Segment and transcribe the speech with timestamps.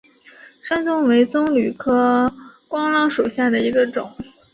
[0.63, 2.33] 山棕为棕榈科
[2.67, 4.11] 桄榔属下的一个种。